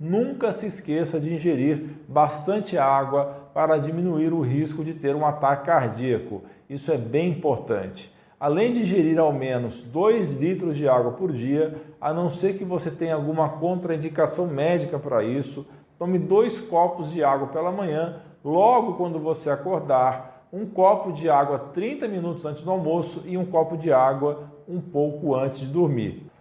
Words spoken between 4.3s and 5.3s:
o risco de ter um